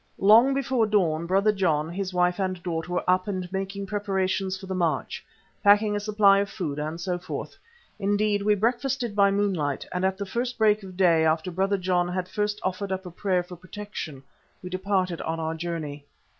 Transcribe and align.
Long 0.17 0.55
before 0.55 0.87
dawn 0.87 1.27
Brother 1.27 1.51
John, 1.51 1.91
his 1.93 2.11
wife 2.11 2.39
and 2.39 2.63
daughter 2.63 2.91
were 2.93 3.07
up 3.07 3.27
and 3.27 3.47
making 3.53 3.85
preparations 3.85 4.57
for 4.57 4.65
the 4.65 4.73
march, 4.73 5.23
packing 5.63 5.95
a 5.95 5.99
supply 5.99 6.39
of 6.39 6.49
food 6.49 6.79
and 6.79 6.99
so 6.99 7.19
forth. 7.19 7.55
Indeed, 7.99 8.41
we 8.41 8.55
breakfasted 8.55 9.15
by 9.15 9.29
moonlight, 9.29 9.85
and 9.91 10.03
at 10.03 10.17
the 10.17 10.25
first 10.25 10.57
break 10.57 10.81
of 10.81 10.97
day, 10.97 11.23
after 11.23 11.51
Brother 11.51 11.77
John 11.77 12.07
had 12.07 12.27
first 12.27 12.59
offered 12.63 12.91
up 12.91 13.05
a 13.05 13.11
prayer 13.11 13.43
for 13.43 13.55
protection, 13.55 14.23
departed 14.67 15.21
on 15.21 15.39
our 15.39 15.53
journey. 15.53 16.07